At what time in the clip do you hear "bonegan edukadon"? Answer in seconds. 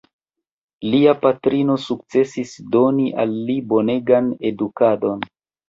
3.77-5.25